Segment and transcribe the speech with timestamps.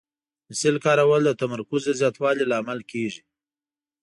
[0.03, 0.03] د
[0.45, 3.23] پنسل کارول د تمرکز د زیاتوالي لامل کېږي.